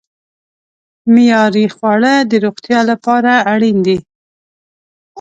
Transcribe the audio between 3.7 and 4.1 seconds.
دي.